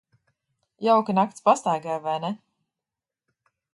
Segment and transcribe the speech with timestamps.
[0.87, 2.33] Jauka nakts pastaigai, vai ne?